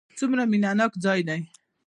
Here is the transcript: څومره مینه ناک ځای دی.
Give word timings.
څومره 0.17 0.43
مینه 0.51 0.71
ناک 0.79 0.93
ځای 1.03 1.19
دی. 1.27 1.41